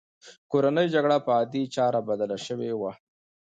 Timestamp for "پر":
1.25-1.31